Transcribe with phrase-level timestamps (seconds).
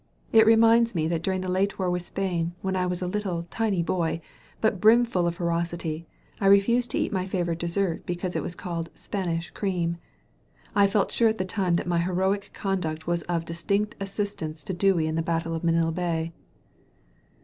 [0.31, 3.45] It reminds me that during the late war with Spain, when I was a little,
[3.51, 4.19] tiny boy,
[4.59, 6.07] but brimful of ferocity,
[6.39, 9.97] I re fused to eat my favorite dessert because it was called Spanish cream.
[10.73, 14.73] I felt sure at the time that my heroic conduct was of distinct assistance to
[14.73, 16.33] Dewey in the battle of Manila Bay.''